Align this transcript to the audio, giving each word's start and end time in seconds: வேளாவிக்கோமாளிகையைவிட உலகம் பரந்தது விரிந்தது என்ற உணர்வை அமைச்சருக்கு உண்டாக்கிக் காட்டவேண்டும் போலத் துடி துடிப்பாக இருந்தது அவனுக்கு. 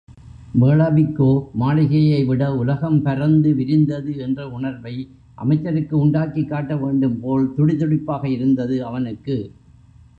வேளாவிக்கோமாளிகையைவிட 0.61 2.55
உலகம் 2.55 3.01
பரந்தது 3.01 3.55
விரிந்தது 3.55 4.17
என்ற 4.17 4.49
உணர்வை 4.49 4.95
அமைச்சருக்கு 5.35 5.97
உண்டாக்கிக் 5.97 6.49
காட்டவேண்டும் 6.49 7.19
போலத் 7.19 7.55
துடி 7.55 7.75
துடிப்பாக 7.75 8.29
இருந்தது 8.29 8.85
அவனுக்கு. 8.85 9.37